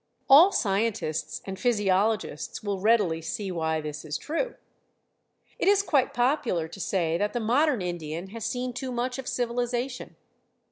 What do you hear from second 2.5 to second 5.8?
will readily see why this is true. It